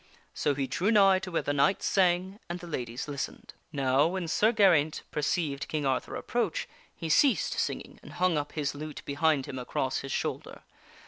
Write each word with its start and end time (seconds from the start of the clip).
So 0.33 0.55
he 0.55 0.65
drew 0.65 0.89
nigh 0.89 1.19
to 1.19 1.31
where 1.31 1.43
the 1.43 1.53
knight 1.53 1.83
sang 1.83 2.39
and 2.49 2.59
the 2.59 2.65
ladies 2.65 3.07
listened. 3.07 3.53
Now 3.71 4.07
when 4.07 4.27
Sir 4.27 4.51
Geraint 4.51 5.03
perceived 5.11 5.67
King 5.67 5.85
Arthur 5.85 6.15
approach, 6.15 6.67
he 6.95 7.07
ceased 7.07 7.59
singing 7.59 7.99
and 8.01 8.13
hung 8.13 8.35
up 8.35 8.53
his 8.53 8.73
lute 8.73 9.03
behind 9.05 9.45
him 9.45 9.59
across 9.59 9.99
his 9.99 10.11
shoulder. 10.11 10.63